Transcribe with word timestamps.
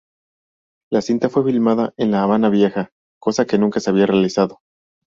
La 0.91 1.03
cinta 1.03 1.29
fue 1.29 1.43
filmada 1.45 1.93
en 1.95 2.09
La 2.09 2.23
Habana 2.23 2.49
Vieja, 2.49 2.89
cosa 3.19 3.45
que 3.45 3.59
nunca 3.59 3.79
se 3.79 3.91
había 3.91 4.07
realizado. 4.07 4.59